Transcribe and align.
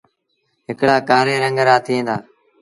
هڪڙآ 0.67 0.95
ڪآري 1.09 1.35
رنگ 1.43 1.57
رآ 1.67 1.75
ٿئيٚݩ 1.85 2.05
دآ۔ 2.07 2.15